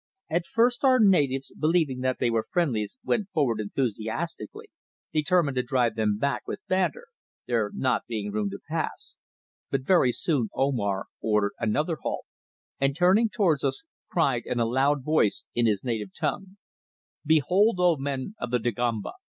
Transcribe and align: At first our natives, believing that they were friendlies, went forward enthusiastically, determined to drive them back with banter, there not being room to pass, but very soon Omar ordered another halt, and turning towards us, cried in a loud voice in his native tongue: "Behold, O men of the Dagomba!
At 0.31 0.47
first 0.47 0.83
our 0.83 0.99
natives, 0.99 1.53
believing 1.55 1.99
that 1.99 2.17
they 2.17 2.31
were 2.31 2.41
friendlies, 2.41 2.97
went 3.03 3.29
forward 3.29 3.59
enthusiastically, 3.59 4.71
determined 5.13 5.53
to 5.57 5.61
drive 5.61 5.95
them 5.95 6.17
back 6.17 6.41
with 6.47 6.59
banter, 6.67 7.05
there 7.45 7.69
not 7.71 8.07
being 8.07 8.31
room 8.31 8.49
to 8.49 8.57
pass, 8.67 9.17
but 9.69 9.81
very 9.85 10.11
soon 10.11 10.49
Omar 10.55 11.05
ordered 11.21 11.51
another 11.59 11.97
halt, 12.01 12.25
and 12.79 12.95
turning 12.95 13.29
towards 13.29 13.63
us, 13.63 13.83
cried 14.09 14.41
in 14.47 14.59
a 14.59 14.65
loud 14.65 15.03
voice 15.03 15.43
in 15.53 15.67
his 15.67 15.83
native 15.83 16.15
tongue: 16.19 16.57
"Behold, 17.23 17.75
O 17.79 17.95
men 17.97 18.33
of 18.39 18.49
the 18.49 18.57
Dagomba! 18.57 19.11